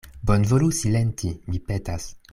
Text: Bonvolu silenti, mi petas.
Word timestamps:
Bonvolu 0.29 0.69
silenti, 0.79 1.35
mi 1.51 1.63
petas. 1.69 2.13